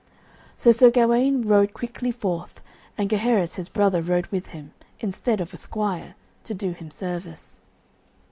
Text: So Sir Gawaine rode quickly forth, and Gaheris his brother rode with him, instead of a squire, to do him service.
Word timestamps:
So 0.57 0.71
Sir 0.71 0.89
Gawaine 0.89 1.43
rode 1.43 1.75
quickly 1.75 2.11
forth, 2.11 2.59
and 2.97 3.07
Gaheris 3.07 3.53
his 3.57 3.69
brother 3.69 4.01
rode 4.01 4.25
with 4.31 4.47
him, 4.47 4.73
instead 4.99 5.39
of 5.39 5.53
a 5.53 5.57
squire, 5.57 6.15
to 6.43 6.55
do 6.55 6.71
him 6.71 6.89
service. 6.89 7.59